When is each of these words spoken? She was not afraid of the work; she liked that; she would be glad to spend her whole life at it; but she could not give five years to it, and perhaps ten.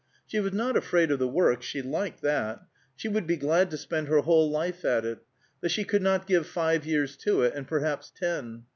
She 0.25 0.39
was 0.39 0.51
not 0.51 0.75
afraid 0.75 1.11
of 1.11 1.19
the 1.19 1.27
work; 1.27 1.61
she 1.61 1.83
liked 1.83 2.23
that; 2.23 2.61
she 2.95 3.07
would 3.07 3.27
be 3.27 3.37
glad 3.37 3.69
to 3.69 3.77
spend 3.77 4.07
her 4.07 4.21
whole 4.21 4.49
life 4.49 4.83
at 4.83 5.05
it; 5.05 5.19
but 5.61 5.69
she 5.69 5.83
could 5.83 6.01
not 6.01 6.25
give 6.25 6.47
five 6.47 6.87
years 6.87 7.15
to 7.17 7.43
it, 7.43 7.53
and 7.53 7.67
perhaps 7.67 8.09
ten. 8.09 8.63